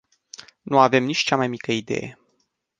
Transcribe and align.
Nu 0.61 0.79
avem 0.79 1.03
nici 1.03 1.17
cea 1.23 1.35
mai 1.35 1.47
mică 1.47 1.71
idee. 1.71 2.17